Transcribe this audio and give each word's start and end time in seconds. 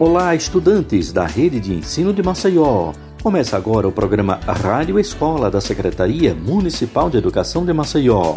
Olá, 0.00 0.32
estudantes 0.32 1.12
da 1.12 1.26
Rede 1.26 1.58
de 1.58 1.74
Ensino 1.74 2.12
de 2.12 2.22
Maceió. 2.22 2.92
Começa 3.20 3.56
agora 3.56 3.88
o 3.88 3.90
programa 3.90 4.38
Rádio 4.46 4.96
Escola 4.96 5.50
da 5.50 5.60
Secretaria 5.60 6.32
Municipal 6.32 7.10
de 7.10 7.16
Educação 7.18 7.66
de 7.66 7.72
Maceió. 7.72 8.36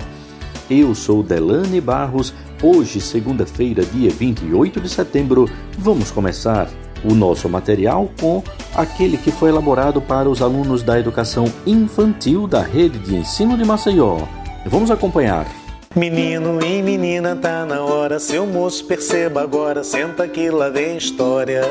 Eu 0.68 0.96
sou 0.96 1.22
Delane 1.22 1.80
Barros. 1.80 2.34
Hoje, 2.64 3.00
segunda-feira, 3.00 3.86
dia 3.86 4.10
28 4.10 4.82
de 4.82 4.90
setembro, 4.90 5.48
vamos 5.78 6.10
começar 6.10 6.68
o 7.04 7.14
nosso 7.14 7.48
material 7.48 8.10
com 8.20 8.44
aquele 8.74 9.16
que 9.16 9.32
foi 9.32 9.50
elaborado 9.50 10.02
para 10.02 10.28
os 10.28 10.42
alunos 10.42 10.82
da 10.82 11.00
educação 11.00 11.46
infantil 11.68 12.48
da 12.48 12.64
Rede 12.64 12.98
de 12.98 13.16
Ensino 13.16 13.56
de 13.56 13.64
Maceió. 13.64 14.18
Vamos 14.66 14.90
acompanhar. 14.90 15.61
Menino 15.96 16.64
e 16.64 16.82
menina, 16.82 17.36
tá 17.36 17.66
na 17.66 17.82
hora. 17.82 18.18
Seu 18.18 18.46
moço, 18.46 18.86
perceba 18.86 19.42
agora. 19.42 19.84
Senta 19.84 20.26
que 20.26 20.50
lá 20.50 20.70
vem 20.70 20.96
história. 20.96 21.64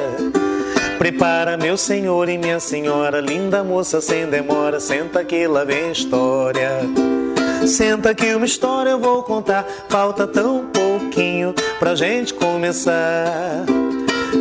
Prepara, 0.98 1.56
meu 1.56 1.74
senhor 1.78 2.28
e 2.28 2.37
minha 2.37 2.61
senhora. 2.61 3.20
Linda 3.20 3.64
moça, 3.64 3.98
sem 3.98 4.27
demora. 4.27 4.78
Senta 4.78 5.25
que 5.25 5.47
lá 5.47 5.64
vem 5.64 5.92
história. 5.92 6.70
Senta 7.66 8.14
que 8.14 8.34
uma 8.34 8.45
história 8.45 8.91
eu 8.91 8.98
vou 8.98 9.23
contar. 9.23 9.66
Falta 9.88 10.27
tão 10.27 10.66
pouquinho 10.66 11.55
pra 11.78 11.95
gente 11.95 12.34
começar. 12.34 13.64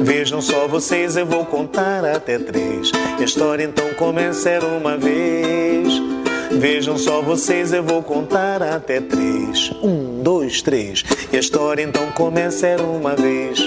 Vejam 0.01 0.41
só 0.41 0.67
vocês, 0.67 1.15
eu 1.15 1.25
vou 1.25 1.45
contar 1.45 2.03
até 2.03 2.37
três. 2.37 2.91
A 3.17 3.23
história 3.23 3.63
então 3.63 3.93
começa 3.93 4.49
era 4.49 4.65
uma 4.65 4.97
vez. 4.97 6.18
Vejam 6.51 6.97
só 6.97 7.21
vocês, 7.21 7.71
eu 7.71 7.83
vou 7.83 8.01
contar 8.01 8.61
até 8.61 8.99
três. 8.99 9.71
Um, 9.83 10.21
dois, 10.21 10.61
três. 10.61 11.03
E 11.31 11.37
a 11.37 11.39
história 11.39 11.83
então 11.83 12.11
começa 12.11 12.67
era 12.67 12.81
uma 12.81 13.15
vez. 13.15 13.59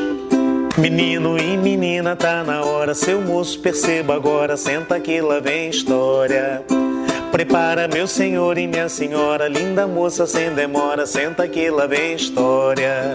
Menino 0.76 1.38
e 1.38 1.56
menina, 1.56 2.16
tá 2.16 2.42
na 2.42 2.64
hora. 2.64 2.94
Seu 2.94 3.20
moço, 3.20 3.58
perceba 3.60 4.14
agora. 4.14 4.56
Senta 4.56 4.98
que 4.98 5.20
lá 5.20 5.38
vem 5.38 5.70
história. 5.70 6.62
Prepara, 7.30 7.88
meu 7.88 8.06
senhor 8.06 8.58
e 8.58 8.66
minha 8.66 8.88
senhora. 8.88 9.48
Linda 9.48 9.86
moça, 9.86 10.26
sem 10.26 10.50
demora. 10.50 11.06
Senta 11.06 11.46
que 11.46 11.70
lá 11.70 11.86
vem 11.86 12.14
história. 12.14 13.14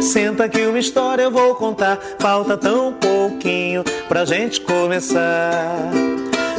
Senta 0.00 0.48
que 0.48 0.60
uma 0.62 0.78
história 0.78 1.22
eu 1.22 1.30
vou 1.30 1.54
contar. 1.54 1.98
Falta 2.18 2.56
tão 2.56 2.92
pouquinho 2.94 3.84
pra 4.08 4.24
gente 4.24 4.60
começar. 4.60 5.90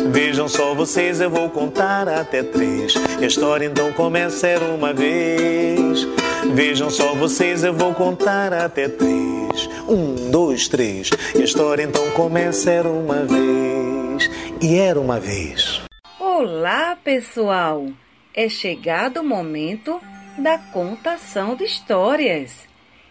Vejam 0.07 0.47
só 0.47 0.73
vocês, 0.73 1.19
eu 1.19 1.29
vou 1.29 1.49
contar 1.49 2.07
até 2.07 2.41
três. 2.41 2.93
A 2.95 3.25
história 3.25 3.65
então 3.65 3.91
começa 3.93 4.47
era 4.47 4.65
uma 4.65 4.93
vez. 4.93 6.07
Vejam 6.53 6.89
só 6.89 7.13
vocês, 7.13 7.63
eu 7.63 7.73
vou 7.73 7.93
contar 7.93 8.53
até 8.53 8.87
três. 8.87 9.69
Um, 9.87 10.31
dois, 10.31 10.67
três. 10.67 11.09
E 11.35 11.41
a 11.41 11.43
história 11.43 11.83
então 11.83 12.09
começa 12.11 12.71
era 12.71 12.89
uma 12.89 13.25
vez. 13.25 14.29
E 14.61 14.77
era 14.77 14.99
uma 14.99 15.19
vez. 15.19 15.81
Olá, 16.19 16.97
pessoal! 17.03 17.87
É 18.33 18.47
chegado 18.47 19.17
o 19.17 19.23
momento 19.23 19.99
da 20.37 20.57
contação 20.57 21.55
de 21.55 21.65
histórias. 21.65 22.67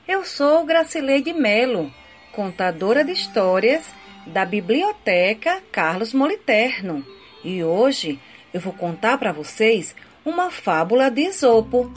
Eu 0.07 0.25
sou 0.25 0.65
Gracileide 0.65 1.35
Melo, 1.35 1.93
contadora 2.33 3.05
de 3.05 3.13
histórias 3.13 3.85
da 4.33 4.45
Biblioteca 4.45 5.63
Carlos 5.73 6.13
Moliterno. 6.13 7.05
E 7.45 7.63
hoje 7.65 8.21
eu 8.53 8.61
vou 8.61 8.73
contar 8.73 9.19
para 9.19 9.33
vocês 9.33 9.95
uma 10.25 10.51
fábula 10.51 11.11
de 11.11 11.23
Esopo. 11.23 11.91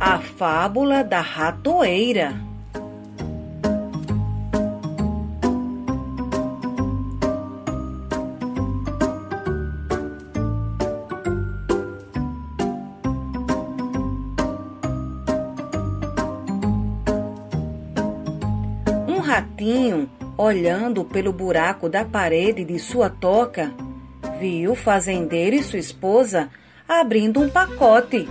A 0.00 0.18
fábula 0.18 1.02
da 1.02 1.20
ratoeira. 1.20 2.34
Um 19.08 19.18
ratinho 19.20 20.08
olhando 20.38 21.04
pelo 21.04 21.32
buraco 21.32 21.88
da 21.88 22.04
parede 22.04 22.64
de 22.64 22.78
sua 22.78 23.10
toca, 23.10 23.72
viu 24.38 24.72
o 24.72 24.76
fazendeiro 24.76 25.56
e 25.56 25.62
sua 25.64 25.80
esposa 25.80 26.48
abrindo 26.88 27.40
um 27.40 27.48
pacote. 27.48 28.28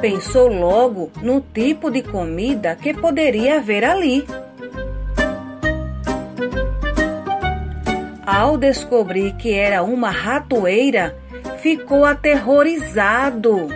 Pensou 0.00 0.48
logo 0.48 1.12
no 1.22 1.42
tipo 1.42 1.90
de 1.90 2.02
comida 2.02 2.74
que 2.76 2.94
poderia 2.94 3.58
haver 3.58 3.84
ali. 3.84 4.24
Ao 8.24 8.56
descobrir 8.56 9.34
que 9.36 9.52
era 9.52 9.82
uma 9.82 10.10
ratoeira, 10.10 11.16
ficou 11.60 12.04
aterrorizado. 12.04 13.68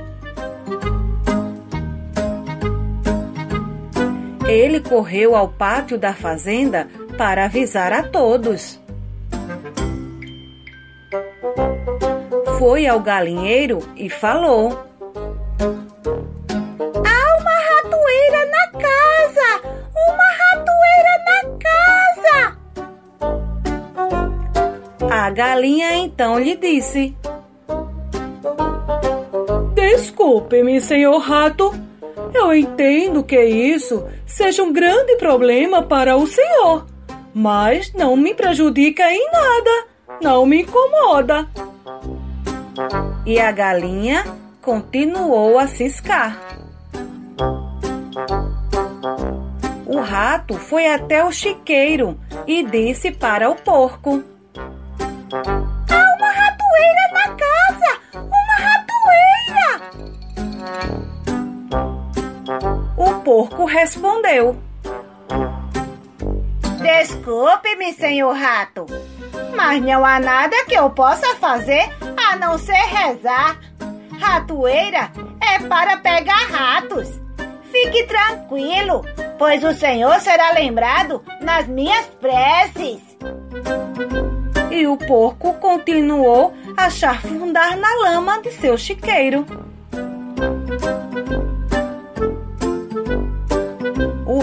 Ele 4.53 4.81
correu 4.81 5.35
ao 5.35 5.49
pátio 5.49 5.97
da 5.97 6.13
fazenda 6.13 6.87
para 7.17 7.47
avisar 7.47 7.91
a 7.91 8.03
todos. 8.03 8.79
Foi 12.59 12.87
ao 12.87 13.01
galinheiro 13.01 13.79
e 13.97 14.11
falou: 14.11 14.79
Há 15.59 17.37
uma 17.41 17.59
ratoeira 17.71 18.45
na 18.51 18.67
casa! 18.73 19.63
Uma 20.07 20.29
ratoeira 20.43 21.15
na 21.31 21.41
casa! 21.65 22.59
A 25.11 25.31
galinha 25.31 25.95
então 25.95 26.39
lhe 26.39 26.57
disse: 26.57 27.17
Desculpe-me, 29.75 30.79
senhor 30.79 31.17
rato. 31.21 31.73
Eu 32.35 32.55
entendo 32.55 33.23
que 33.23 33.41
isso 33.41 34.07
seja 34.27 34.63
um 34.63 34.73
grande 34.73 35.17
problema 35.17 35.83
para 35.83 36.17
o 36.17 36.27
senhor, 36.27 36.87
mas 37.35 37.93
não 37.93 38.17
me 38.17 38.35
prejudica 38.35 39.03
em 39.13 39.31
nada, 39.31 39.87
não 40.21 40.47
me 40.47 40.63
incomoda. 40.63 41.49
E 43.27 43.39
a 43.39 43.53
galinha 43.53 44.25
continuou 44.61 45.59
a 45.59 45.67
ciscar. 45.67 46.39
O 49.87 50.01
rato 50.01 50.55
foi 50.55 50.89
até 50.89 51.25
o 51.25 51.31
chiqueiro 51.31 52.19
e 52.47 52.63
disse 52.63 53.11
para 53.11 53.51
o 53.51 53.55
porco: 53.55 54.23
porco 63.23 63.65
respondeu: 63.65 64.57
Desculpe-me, 66.81 67.93
senhor 67.93 68.35
rato, 68.35 68.87
mas 69.55 69.83
não 69.83 70.05
há 70.05 70.19
nada 70.19 70.65
que 70.67 70.75
eu 70.75 70.91
possa 70.91 71.37
fazer 71.37 71.89
a 72.17 72.37
não 72.37 72.59
ser 72.59 72.73
rezar. 72.73 73.59
Ratoeira 74.19 75.11
é 75.41 75.59
para 75.67 75.97
pegar 75.97 76.47
ratos. 76.51 77.21
Fique 77.71 78.05
tranquilo, 78.05 79.05
pois 79.39 79.65
o 79.65 79.73
Senhor 79.73 80.21
será 80.21 80.53
lembrado 80.53 81.23
nas 81.41 81.67
minhas 81.67 82.05
preces. 82.21 83.01
E 84.71 84.87
o 84.87 84.97
porco 84.97 85.55
continuou 85.55 86.55
a 86.77 86.91
chafurdar 86.91 87.77
na 87.77 87.95
lama 87.97 88.41
de 88.43 88.53
seu 88.53 88.77
chiqueiro. 88.77 89.47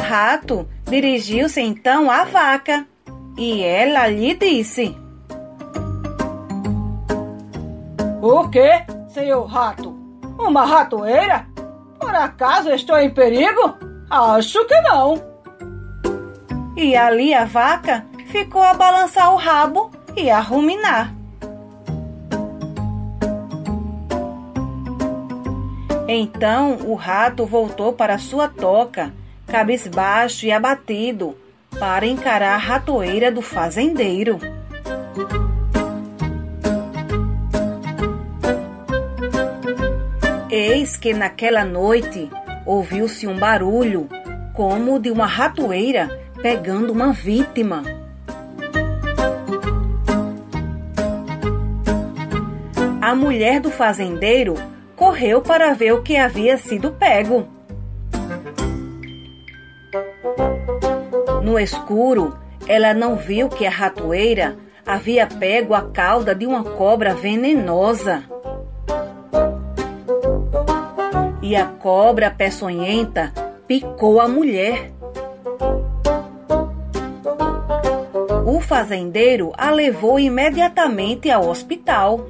Rato 0.09 0.68
dirigiu-se 0.86 1.62
então 1.62 2.10
à 2.10 2.24
vaca 2.24 2.84
e 3.38 3.62
ela 3.62 4.07
lhe 4.07 4.34
disse: 4.34 4.98
O 8.19 8.50
que, 8.50 8.86
senhor 9.10 9.45
rato? 9.45 9.95
Uma 10.39 10.66
ratoeira? 10.66 11.45
Por 12.00 12.16
acaso 12.16 12.72
estou 12.72 12.98
em 12.98 13.12
perigo? 13.12 13.78
Acho 14.10 14.66
que 14.66 14.81
não. 14.81 15.22
E 16.75 16.95
ali 16.95 17.31
a 17.36 17.45
vaca 17.45 18.04
ficou 18.31 18.63
a 18.63 18.74
balançar 18.74 19.31
o 19.31 19.38
rabo 19.38 19.92
e 20.18 20.31
a 20.31 20.39
ruminar. 20.39 21.13
Então 26.07 26.80
o 26.88 26.95
rato 26.95 27.45
voltou 27.45 27.94
para 27.94 28.18
sua 28.18 28.48
toca, 28.48 29.13
cabisbaixo 29.50 30.46
e 30.46 30.51
abatido, 30.51 31.36
para 31.80 32.06
encarar 32.06 32.54
a 32.54 32.57
ratoeira 32.57 33.31
do 33.31 33.42
fazendeiro. 33.42 34.40
Eis 40.50 40.98
que 40.98 41.13
naquela 41.13 41.63
noite 41.63 42.30
ouviu-se 42.66 43.28
um 43.28 43.38
barulho, 43.38 44.07
como 44.54 45.00
de 45.00 45.12
uma 45.12 45.25
ratoeira 45.25 46.10
pegando 46.42 46.92
uma 46.92 47.12
vítima. 47.12 47.84
A 53.01 53.16
mulher 53.16 53.60
do 53.60 53.72
fazendeiro 53.72 54.56
correu 54.96 55.42
para 55.42 55.74
ver 55.74 55.94
o 55.94 56.04
que 56.04 56.16
havia 56.16 56.57
sido 56.57 56.92
pego. 56.92 57.59
No 61.50 61.57
escuro, 61.57 62.38
ela 62.68 62.94
não 62.94 63.16
viu 63.16 63.50
que 63.50 63.66
a 63.66 63.72
ratoeira 63.72 64.56
havia 64.86 65.25
pego 65.25 65.74
a 65.74 65.81
cauda 65.81 66.36
de 66.36 66.46
uma 66.46 66.63
cobra 66.63 67.16
venenosa. 67.16 68.24
E 71.42 71.56
a 71.56 71.66
cobra 71.66 72.30
peçonhenta 72.30 73.34
picou 73.66 74.22
a 74.22 74.28
mulher. 74.28 74.92
O 78.46 78.62
fazendeiro 78.62 79.51
a 79.57 79.72
levou 79.72 80.19
imediatamente 80.19 81.31
ao 81.31 81.50
hospital. 81.50 82.28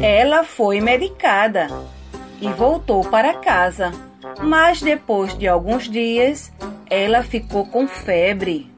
Ela 0.00 0.44
foi 0.44 0.80
medicada 0.80 1.66
e 2.40 2.48
voltou 2.48 3.04
para 3.04 3.34
casa, 3.34 3.92
mas 4.42 4.80
depois 4.80 5.36
de 5.36 5.46
alguns 5.46 5.88
dias 5.88 6.52
ela 6.88 7.22
ficou 7.22 7.66
com 7.66 7.86
febre. 7.86 8.70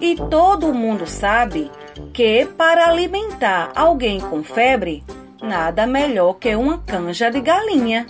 E 0.00 0.16
todo 0.30 0.72
mundo 0.72 1.06
sabe 1.06 1.70
que 2.12 2.46
para 2.56 2.88
alimentar 2.88 3.72
alguém 3.74 4.20
com 4.20 4.42
febre, 4.42 5.04
nada 5.42 5.86
melhor 5.86 6.34
que 6.34 6.54
uma 6.54 6.78
canja 6.78 7.30
de 7.30 7.40
galinha. 7.40 8.06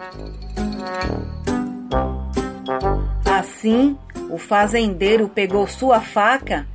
Assim, 3.24 3.96
o 4.30 4.38
fazendeiro 4.38 5.28
pegou 5.28 5.66
sua 5.66 6.00
faca 6.00 6.66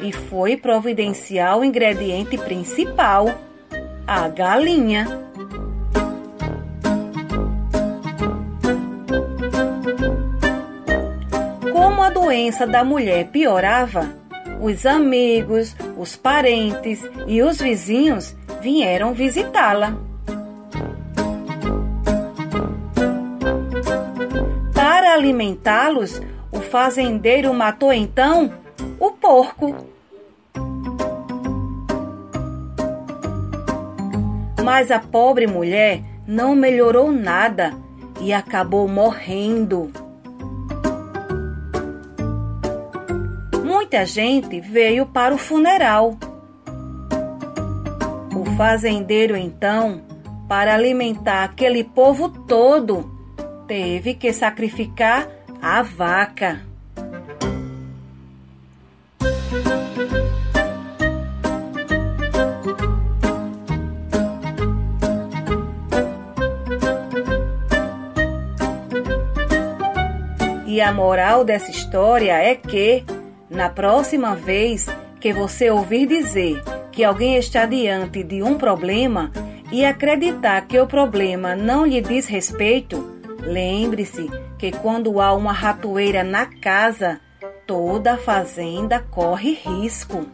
e 0.00 0.12
foi 0.12 0.56
providenciar 0.56 1.58
o 1.58 1.64
ingrediente 1.64 2.36
principal, 2.38 3.26
a 4.12 4.28
galinha. 4.28 5.06
Como 11.72 12.02
a 12.02 12.10
doença 12.10 12.66
da 12.66 12.84
mulher 12.84 13.28
piorava, 13.28 14.06
os 14.60 14.84
amigos, 14.84 15.74
os 15.96 16.14
parentes 16.14 17.02
e 17.26 17.42
os 17.42 17.58
vizinhos 17.58 18.36
vieram 18.60 19.14
visitá-la. 19.14 19.96
Para 24.74 25.14
alimentá-los, 25.14 26.20
o 26.50 26.60
fazendeiro 26.60 27.54
matou 27.54 27.92
então 27.92 28.52
o 29.00 29.10
porco. 29.12 29.74
Mas 34.62 34.90
a 34.90 34.98
pobre 34.98 35.46
mulher 35.46 36.02
não 36.26 36.54
melhorou 36.54 37.10
nada 37.10 37.72
e 38.20 38.32
acabou 38.32 38.86
morrendo. 38.86 39.90
Muita 43.64 44.06
gente 44.06 44.60
veio 44.60 45.06
para 45.06 45.34
o 45.34 45.38
funeral. 45.38 46.16
O 48.34 48.44
fazendeiro, 48.56 49.36
então, 49.36 50.02
para 50.48 50.74
alimentar 50.74 51.44
aquele 51.44 51.82
povo 51.82 52.28
todo, 52.28 53.10
teve 53.66 54.14
que 54.14 54.32
sacrificar 54.32 55.28
a 55.60 55.82
vaca. 55.82 56.71
A 70.82 70.92
moral 70.92 71.44
dessa 71.44 71.70
história 71.70 72.32
é 72.32 72.54
que, 72.54 73.04
na 73.48 73.68
próxima 73.68 74.34
vez 74.34 74.86
que 75.20 75.32
você 75.32 75.70
ouvir 75.70 76.06
dizer 76.06 76.62
que 76.90 77.04
alguém 77.04 77.36
está 77.36 77.64
diante 77.64 78.22
de 78.22 78.42
um 78.42 78.58
problema 78.58 79.30
e 79.70 79.84
acreditar 79.84 80.66
que 80.66 80.78
o 80.78 80.86
problema 80.86 81.54
não 81.56 81.86
lhe 81.86 82.00
diz 82.00 82.26
respeito, 82.26 83.18
lembre-se 83.40 84.28
que 84.58 84.70
quando 84.70 85.20
há 85.20 85.32
uma 85.32 85.52
ratoeira 85.52 86.22
na 86.22 86.46
casa, 86.46 87.20
toda 87.66 88.14
a 88.14 88.18
fazenda 88.18 89.00
corre 89.10 89.54
risco. 89.54 90.26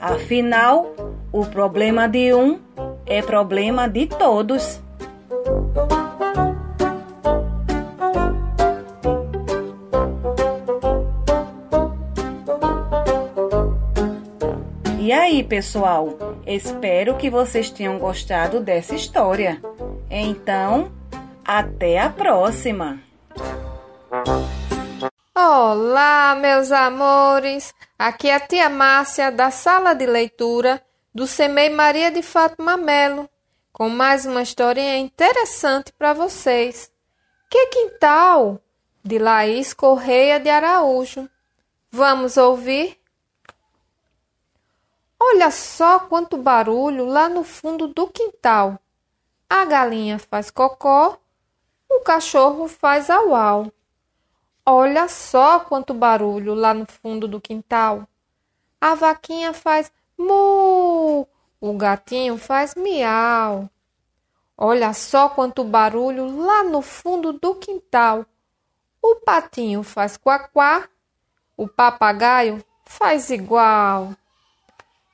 Afinal, 0.00 0.94
o 1.32 1.44
problema 1.46 2.08
de 2.08 2.34
um 2.34 2.58
é 3.06 3.22
problema 3.22 3.88
de 3.88 4.06
todos. 4.06 4.80
Aí, 15.36 15.44
pessoal? 15.44 16.16
Espero 16.46 17.16
que 17.16 17.28
vocês 17.28 17.70
tenham 17.70 17.98
gostado 17.98 18.58
dessa 18.58 18.94
história. 18.94 19.60
Então, 20.10 20.90
até 21.44 21.98
a 21.98 22.08
próxima! 22.08 22.98
Olá, 25.34 26.34
meus 26.40 26.72
amores! 26.72 27.74
Aqui 27.98 28.28
é 28.28 28.36
a 28.36 28.40
tia 28.40 28.70
Márcia 28.70 29.30
da 29.30 29.50
sala 29.50 29.94
de 29.94 30.06
leitura 30.06 30.82
do 31.14 31.26
Semei 31.26 31.68
Maria 31.68 32.10
de 32.10 32.22
Fátima 32.22 32.76
Melo, 32.76 33.28
com 33.72 33.90
mais 33.90 34.24
uma 34.24 34.42
historinha 34.42 34.96
interessante 34.96 35.92
para 35.92 36.14
vocês. 36.14 36.90
Que 37.50 37.66
quintal? 37.66 38.58
De 39.04 39.18
Laís 39.18 39.74
Correia 39.74 40.40
de 40.40 40.48
Araújo. 40.48 41.28
Vamos 41.90 42.38
ouvir? 42.38 42.98
Olha 45.18 45.50
só 45.50 46.00
quanto 46.00 46.36
barulho 46.36 47.06
lá 47.06 47.28
no 47.28 47.42
fundo 47.42 47.88
do 47.88 48.06
quintal. 48.06 48.78
A 49.48 49.64
galinha 49.64 50.18
faz 50.18 50.50
cocó, 50.50 51.18
o 51.88 52.00
cachorro 52.00 52.68
faz 52.68 53.08
au-au. 53.08 53.72
Olha 54.64 55.08
só 55.08 55.60
quanto 55.60 55.94
barulho 55.94 56.52
lá 56.54 56.74
no 56.74 56.84
fundo 56.84 57.26
do 57.26 57.40
quintal. 57.40 58.06
A 58.80 58.94
vaquinha 58.94 59.52
faz 59.52 59.90
mu, 60.18 61.26
o 61.60 61.72
gatinho 61.74 62.36
faz 62.36 62.74
miau. 62.74 63.70
Olha 64.58 64.92
só 64.92 65.28
quanto 65.28 65.62
barulho 65.64 66.44
lá 66.44 66.62
no 66.62 66.82
fundo 66.82 67.32
do 67.32 67.54
quintal. 67.54 68.26
O 69.00 69.16
patinho 69.16 69.82
faz 69.82 70.16
quaquá, 70.16 70.88
o 71.56 71.68
papagaio 71.68 72.64
faz 72.84 73.30
igual. 73.30 74.14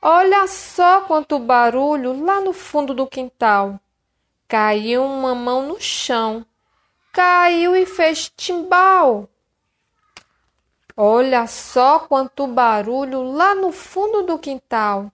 Olha 0.05 0.49
só 0.49 1.03
quanto 1.03 1.39
barulho 1.39 2.25
lá 2.25 2.41
no 2.41 2.53
fundo 2.53 2.93
do 2.93 3.07
quintal. 3.07 3.79
Caiu 4.49 5.05
uma 5.05 5.33
mão 5.33 5.69
no 5.69 5.81
chão. 5.81 6.45
Caiu 7.13 7.77
e 7.77 7.87
fez 7.87 8.29
timbal. 8.37 9.29
Olha 10.97 11.47
só 11.47 12.01
quanto 12.01 12.49
barulho 12.49 13.23
lá 13.23 13.55
no 13.55 13.71
fundo 13.71 14.25
do 14.25 14.41
quintal. 14.41 15.09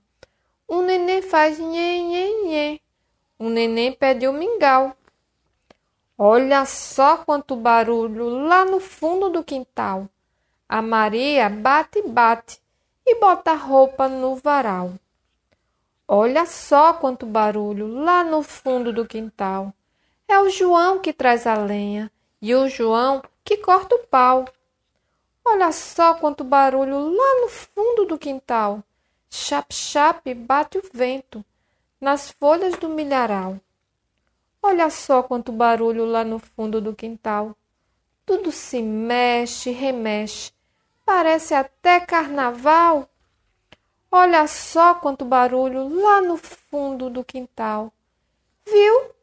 Um 0.67 0.81
neném 0.81 1.21
faz 1.21 1.59
nhê, 1.59 2.01
nhê. 2.01 2.81
Um 3.39 3.51
neném 3.51 3.93
pediu 3.93 4.33
mingau. 4.33 4.97
Olha 6.17 6.65
só 6.65 7.19
quanto 7.19 7.55
barulho 7.57 8.27
lá 8.31 8.65
no 8.65 8.81
fundo 8.81 9.29
do 9.29 9.45
quintal. 9.45 10.09
A 10.67 10.81
Maria 10.81 11.51
bate, 11.51 12.01
bate 12.09 12.59
e 13.11 13.19
bota 13.19 13.55
roupa 13.55 14.07
no 14.07 14.37
varal. 14.37 14.93
Olha 16.07 16.45
só 16.45 16.93
quanto 16.93 17.25
barulho 17.25 17.89
lá 17.89 18.23
no 18.23 18.43
fundo 18.43 18.93
do 18.93 19.07
quintal. 19.07 19.73
É 20.29 20.39
o 20.39 20.51
João 20.51 21.01
que 21.01 21.11
traz 21.11 21.47
a 21.47 21.55
lenha 21.55 22.13
e 22.41 22.55
o 22.55 22.69
João 22.69 23.23
que 23.43 23.57
corta 23.57 23.95
o 23.95 24.07
pau. 24.07 24.45
Olha 25.43 25.73
só 25.73 26.15
quanto 26.15 26.45
barulho 26.45 26.99
lá 27.09 27.41
no 27.41 27.49
fundo 27.49 28.05
do 28.05 28.19
quintal. 28.19 28.85
Chap-chap 29.31 30.35
bate 30.35 30.77
o 30.77 30.83
vento 30.93 31.43
nas 31.99 32.31
folhas 32.31 32.75
do 32.77 32.91
milharal. 32.91 33.59
Olha 34.63 34.91
só 34.91 35.23
quanto 35.23 35.51
barulho 35.51 36.05
lá 36.05 36.25
no 36.25 36.39
fundo 36.39 36.79
do 36.79 36.95
quintal. 36.95 37.57
Tudo 38.27 38.53
se 38.53 38.83
mexe, 38.83 39.71
remexe 39.71 40.53
Parece 41.09 41.55
até 41.55 42.01
carnaval. 42.01 43.09
Olha 44.13 44.47
só 44.47 44.95
quanto 44.95 45.25
barulho 45.25 45.89
lá 46.03 46.21
no 46.21 46.37
fundo 46.37 47.09
do 47.09 47.25
quintal. 47.25 47.91
Viu? 48.67 49.15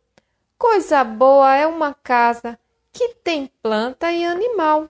Coisa 0.58 1.04
boa 1.04 1.56
é 1.56 1.68
uma 1.68 1.94
casa 1.94 2.60
que 2.92 3.10
tem 3.10 3.51
planta 3.62 4.12
e 4.12 4.25
animal. 4.25 4.89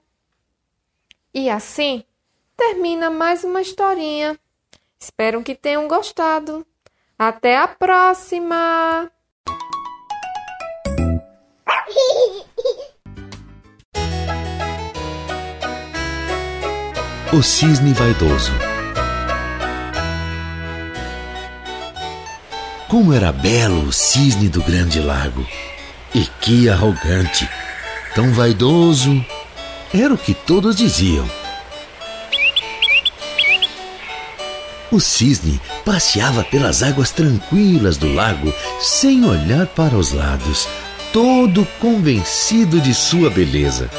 E 1.33 1.49
assim 1.49 2.01
termina 2.55 3.09
mais 3.09 3.43
uma 3.43 3.61
historinha. 3.61 4.39
Espero 4.97 5.43
que 5.43 5.53
tenham 5.53 5.89
gostado. 5.89 6.65
Até 7.19 7.57
a 7.57 7.67
próxima! 7.67 9.11
O 17.35 17.43
cisne 17.43 17.91
vaidoso. 17.91 18.53
Como 22.87 23.11
era 23.11 23.29
belo 23.33 23.89
o 23.89 23.91
cisne 23.91 24.47
do 24.47 24.63
grande 24.63 25.01
lago! 25.01 25.45
E 26.13 26.21
que 26.39 26.69
arrogante! 26.69 27.49
Tão 28.15 28.31
vaidoso! 28.31 29.21
Era 29.93 30.13
o 30.13 30.17
que 30.17 30.33
todos 30.33 30.77
diziam. 30.77 31.29
O 34.89 35.01
cisne 35.01 35.59
passeava 35.83 36.41
pelas 36.41 36.81
águas 36.81 37.11
tranquilas 37.11 37.97
do 37.97 38.13
lago 38.13 38.53
sem 38.79 39.25
olhar 39.25 39.67
para 39.67 39.97
os 39.97 40.13
lados, 40.13 40.69
todo 41.11 41.67
convencido 41.81 42.79
de 42.79 42.93
sua 42.93 43.29
beleza. 43.29 43.89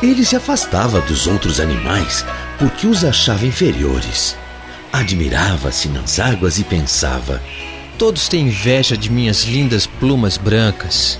Ele 0.00 0.24
se 0.24 0.36
afastava 0.36 1.00
dos 1.00 1.26
outros 1.26 1.58
animais 1.58 2.24
porque 2.58 2.86
os 2.86 3.04
achava 3.04 3.44
inferiores. 3.44 4.36
Admirava-se 4.92 5.88
nas 5.88 6.20
águas 6.20 6.58
e 6.58 6.64
pensava: 6.64 7.42
Todos 7.98 8.28
têm 8.28 8.46
inveja 8.46 8.96
de 8.96 9.10
minhas 9.10 9.42
lindas 9.42 9.86
plumas 9.86 10.36
brancas. 10.36 11.18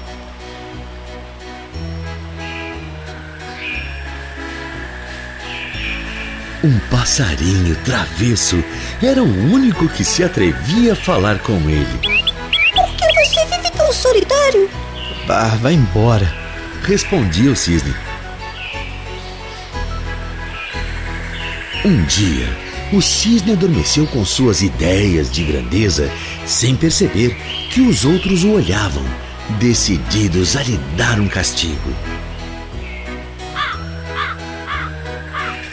Um 6.62 6.78
passarinho 6.90 7.76
travesso 7.84 8.62
era 9.02 9.22
o 9.22 9.52
único 9.52 9.88
que 9.88 10.04
se 10.04 10.22
atrevia 10.22 10.92
a 10.92 10.96
falar 10.96 11.38
com 11.40 11.54
ele. 11.68 11.98
Por 12.74 12.88
que 12.96 13.26
você 13.26 13.44
vive 13.46 13.70
tão 13.72 13.92
solitário? 13.92 14.70
Ah, 15.28 15.56
vai 15.60 15.74
embora, 15.74 16.32
respondia 16.82 17.50
o 17.50 17.56
cisne. 17.56 17.94
Um 21.88 22.04
dia, 22.04 22.46
o 22.92 23.00
cisne 23.00 23.52
adormeceu 23.52 24.06
com 24.08 24.22
suas 24.22 24.60
ideias 24.60 25.30
de 25.32 25.42
grandeza, 25.42 26.12
sem 26.44 26.76
perceber 26.76 27.34
que 27.70 27.80
os 27.80 28.04
outros 28.04 28.44
o 28.44 28.50
olhavam, 28.50 29.02
decididos 29.58 30.54
a 30.54 30.62
lhe 30.62 30.76
dar 30.98 31.18
um 31.18 31.26
castigo. 31.26 31.90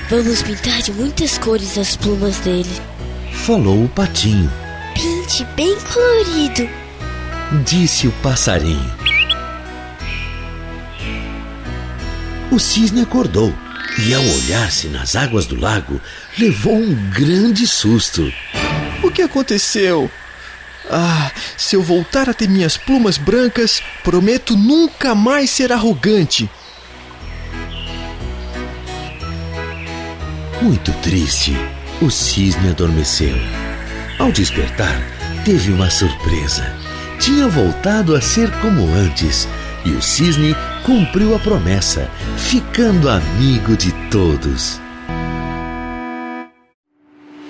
Vamos 0.10 0.42
pintar 0.42 0.82
de 0.84 0.94
muitas 0.94 1.38
cores 1.38 1.78
as 1.78 1.98
plumas 1.98 2.38
dele. 2.38 2.72
Falou 3.46 3.84
o 3.84 3.90
patinho. 3.90 4.50
Pinte 4.94 5.46
bem 5.58 5.76
colorido. 5.82 6.70
Disse 7.66 8.08
o 8.08 8.12
passarinho. 8.24 8.90
O 12.50 12.58
cisne 12.58 13.02
acordou 13.02 13.54
e, 13.98 14.14
ao 14.14 14.24
olhar-se 14.24 14.88
nas 14.88 15.16
águas 15.16 15.46
do 15.46 15.60
lago, 15.60 16.02
levou 16.38 16.76
um 16.76 16.94
grande 17.12 17.66
susto. 17.66 18.32
O 19.04 19.10
que 19.10 19.22
aconteceu? 19.22 20.10
Ah, 20.90 21.32
se 21.58 21.76
eu 21.76 21.82
voltar 21.82 22.30
a 22.30 22.34
ter 22.34 22.48
minhas 22.48 22.78
plumas 22.78 23.18
brancas, 23.18 23.82
prometo 24.04 24.56
nunca 24.56 25.16
mais 25.16 25.50
ser 25.50 25.72
arrogante. 25.72 26.50
Muito 30.62 30.92
triste, 31.02 31.56
o 32.02 32.10
cisne 32.10 32.70
adormeceu. 32.70 33.36
Ao 34.20 34.32
despertar, 34.32 35.02
teve 35.44 35.72
uma 35.72 35.90
surpresa. 35.90 36.66
Tinha 37.20 37.48
voltado 37.48 38.16
a 38.16 38.22
ser 38.22 38.52
como 38.60 38.94
antes 38.94 39.48
e 39.86 39.92
o 39.92 40.02
cisne 40.02 40.56
cumpriu 40.84 41.36
a 41.36 41.40
promessa, 41.40 42.10
ficando 42.38 43.08
amigo 43.08 43.78
de 43.78 43.92
todos. 44.10 44.82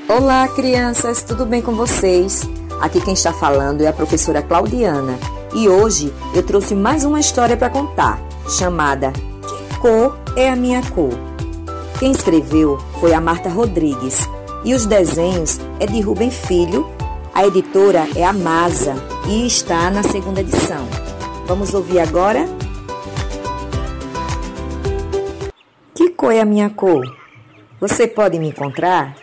Olá, 0.08 0.48
crianças, 0.50 1.24
tudo 1.24 1.46
bem 1.46 1.62
com 1.62 1.74
vocês? 1.74 2.48
Aqui 2.82 3.00
quem 3.00 3.14
está 3.14 3.32
falando 3.34 3.82
é 3.82 3.88
a 3.88 3.94
professora 3.94 4.42
Claudiana 4.42 5.18
e 5.54 5.70
hoje 5.70 6.14
eu 6.34 6.44
trouxe 6.44 6.76
mais 6.76 7.06
uma 7.06 7.20
história 7.20 7.56
para 7.56 7.70
contar, 7.70 8.20
chamada 8.50 9.12
Que 9.12 9.78
cor 9.80 10.20
é 10.36 10.50
a 10.50 10.56
minha 10.56 10.82
cor? 10.92 11.14
Quem 11.98 12.12
escreveu 12.12 12.78
foi 13.00 13.14
a 13.14 13.22
Marta 13.22 13.50
Rodrigues 13.50 14.30
e 14.66 14.74
os 14.74 14.86
desenhos 14.86 15.60
é 15.80 15.86
de 15.86 16.02
Rubem 16.02 16.30
Filho. 16.30 16.92
A 17.34 17.48
editora 17.48 18.08
é 18.16 18.24
a 18.26 18.34
Masa 18.34 18.96
e 19.28 19.48
está 19.48 19.90
na 19.90 20.04
segunda 20.04 20.42
edição. 20.42 21.05
Vamos 21.48 21.76
ouvir 21.76 22.00
agora? 22.00 22.48
Que 25.94 26.10
cor 26.10 26.34
é 26.34 26.42
a 26.42 26.46
minha 26.46 26.72
cor? 26.72 27.06
Você 27.80 28.08
pode 28.08 28.40
me 28.40 28.50
encontrar? 28.50 29.16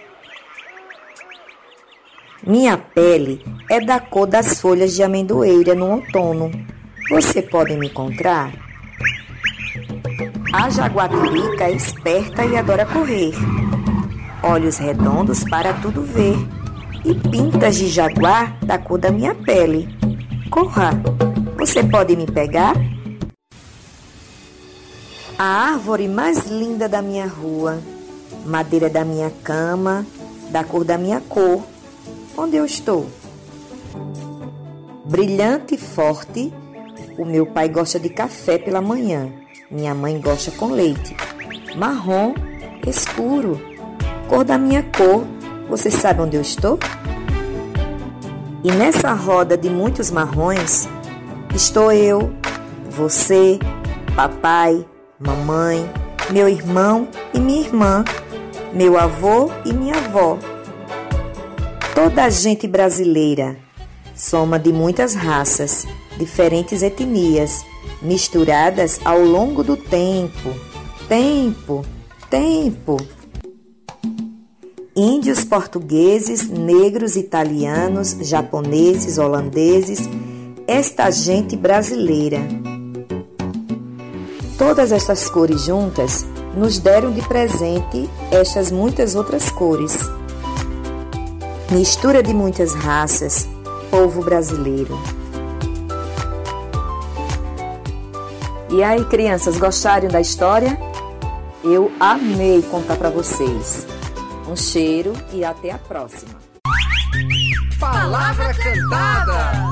Minha 2.46 2.78
pele 2.78 3.44
é 3.68 3.80
da 3.80 3.98
cor 3.98 4.28
das 4.28 4.60
folhas 4.60 4.94
de 4.94 5.02
amendoeira 5.02 5.74
no 5.74 5.90
outono. 5.90 6.52
Você 7.10 7.42
pode 7.42 7.76
me 7.76 7.88
encontrar? 7.88 8.52
A 10.52 10.70
jaguatirica 10.70 11.64
é 11.64 11.72
esperta 11.72 12.44
e 12.44 12.56
adora 12.56 12.86
correr. 12.86 13.32
Olhos 14.44 14.78
redondos 14.78 15.42
para 15.42 15.74
tudo 15.74 16.02
ver. 16.02 16.36
E 17.04 17.14
pintas 17.14 17.76
de 17.76 17.88
jaguar 17.88 18.56
da 18.64 18.78
cor 18.78 18.98
da 18.98 19.10
minha 19.10 19.34
pele. 19.34 19.88
Corra! 20.48 20.92
Você 21.62 21.80
pode 21.84 22.16
me 22.16 22.26
pegar? 22.26 22.74
A 25.38 25.44
árvore 25.44 26.08
mais 26.08 26.48
linda 26.48 26.88
da 26.88 27.00
minha 27.00 27.28
rua, 27.28 27.80
madeira 28.44 28.90
da 28.90 29.04
minha 29.04 29.30
cama, 29.44 30.04
da 30.50 30.64
cor 30.64 30.82
da 30.82 30.98
minha 30.98 31.20
cor. 31.20 31.62
Onde 32.36 32.56
eu 32.56 32.64
estou? 32.64 33.06
Brilhante 35.04 35.76
e 35.76 35.78
forte, 35.78 36.52
o 37.16 37.24
meu 37.24 37.46
pai 37.46 37.68
gosta 37.68 38.00
de 38.00 38.08
café 38.08 38.58
pela 38.58 38.80
manhã. 38.80 39.32
Minha 39.70 39.94
mãe 39.94 40.20
gosta 40.20 40.50
com 40.50 40.66
leite. 40.66 41.14
Marrom, 41.76 42.34
escuro. 42.84 43.60
Cor 44.28 44.42
da 44.44 44.58
minha 44.58 44.82
cor. 44.82 45.24
Você 45.68 45.92
sabe 45.92 46.22
onde 46.22 46.36
eu 46.36 46.42
estou? 46.42 46.76
E 48.64 48.72
nessa 48.72 49.12
roda 49.12 49.56
de 49.56 49.70
muitos 49.70 50.10
marrons, 50.10 50.88
estou 51.54 51.92
eu, 51.92 52.32
você, 52.90 53.58
papai, 54.16 54.86
mamãe, 55.18 55.88
meu 56.30 56.48
irmão 56.48 57.08
e 57.34 57.38
minha 57.38 57.60
irmã, 57.60 58.04
meu 58.72 58.98
avô 58.98 59.50
e 59.64 59.72
minha 59.72 59.94
avó. 59.94 60.38
Toda 61.94 62.24
a 62.24 62.30
gente 62.30 62.66
brasileira, 62.66 63.56
soma 64.14 64.58
de 64.58 64.72
muitas 64.72 65.14
raças, 65.14 65.86
diferentes 66.18 66.82
etnias 66.82 67.64
misturadas 68.00 69.00
ao 69.04 69.20
longo 69.20 69.62
do 69.62 69.76
tempo. 69.76 70.54
Tempo, 71.08 71.84
tempo. 72.30 72.96
Índios, 74.96 75.44
portugueses, 75.44 76.48
negros, 76.48 77.16
italianos, 77.16 78.16
japoneses, 78.20 79.18
holandeses, 79.18 80.00
esta 80.66 81.10
gente 81.10 81.56
brasileira. 81.56 82.38
Todas 84.58 84.92
estas 84.92 85.28
cores 85.28 85.62
juntas 85.62 86.26
nos 86.54 86.78
deram 86.78 87.10
de 87.12 87.22
presente 87.22 88.08
estas 88.30 88.70
muitas 88.70 89.14
outras 89.14 89.50
cores. 89.50 89.98
Mistura 91.70 92.22
de 92.22 92.34
muitas 92.34 92.74
raças, 92.74 93.48
povo 93.90 94.22
brasileiro. 94.22 94.98
E 98.70 98.82
aí, 98.82 99.04
crianças, 99.04 99.58
gostaram 99.58 100.08
da 100.08 100.20
história? 100.20 100.78
Eu 101.62 101.92
amei 102.00 102.62
contar 102.62 102.96
para 102.96 103.10
vocês. 103.10 103.86
Um 104.48 104.56
cheiro 104.56 105.12
e 105.32 105.44
até 105.44 105.70
a 105.70 105.78
próxima. 105.78 106.34
Palavra 107.78 108.54
cantada. 108.54 109.71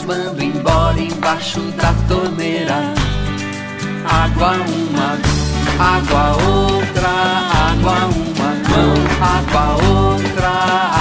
mando 0.00 0.42
embora 0.42 0.98
embaixo 0.98 1.60
da 1.72 1.92
torneira. 2.08 2.94
Água 4.08 4.52
uma, 4.52 5.18
água 5.78 6.36
outra, 6.44 7.10
água 7.68 7.92
uma 8.06 8.50
mão, 8.68 8.94
água 9.20 9.64
outra, 9.86 10.48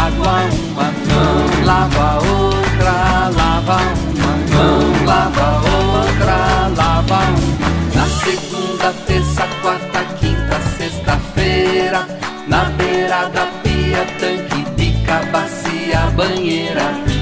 água 0.05 0.33
uma 0.51 0.83
mão, 1.07 1.65
lava 1.65 2.19
outra, 2.27 3.29
lava 3.35 3.77
uma 4.11 4.31
mão, 4.51 5.05
lava 5.05 5.47
outra, 5.67 6.37
lava 6.77 7.19
uma. 7.29 7.95
Na 7.95 8.05
segunda, 8.23 8.93
terça, 9.07 9.47
quarta, 9.61 10.03
quinta, 10.19 10.59
sexta-feira, 10.77 12.05
na 12.47 12.65
beira 12.65 13.29
da 13.29 13.45
pia, 13.63 14.05
tanque, 14.19 14.63
pica, 14.75 15.21
bacia, 15.31 16.11
banheira. 16.15 17.20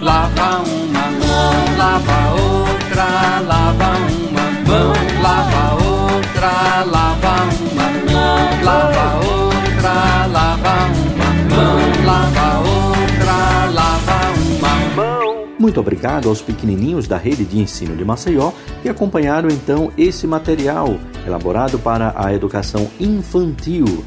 Lava 0.00 0.62
uma 0.62 1.10
mão, 1.10 1.76
lava 1.76 2.32
outra, 2.32 3.40
lava 3.40 3.96
uma 3.98 4.50
mão, 4.64 4.92
lava 5.20 5.74
outra, 5.74 6.84
lava 6.84 7.34
uma 7.72 8.12
mão, 8.12 8.64
lava 8.64 9.26
outra, 9.26 10.26
lava 10.28 10.74
uma 10.94 11.30
mão, 11.50 12.04
lava 12.06 12.58
outra, 12.60 13.70
lava 13.72 14.18
uma 14.38 14.94
mão. 14.94 15.48
Muito 15.58 15.80
obrigado 15.80 16.28
aos 16.28 16.40
pequenininhos 16.40 17.08
da 17.08 17.16
rede 17.16 17.44
de 17.44 17.58
ensino 17.58 17.96
de 17.96 18.04
Maceió 18.04 18.52
que 18.82 18.88
acompanharam 18.88 19.48
então 19.48 19.92
esse 19.98 20.28
material 20.28 20.96
elaborado 21.26 21.76
para 21.76 22.14
a 22.16 22.32
educação 22.32 22.88
infantil 23.00 24.04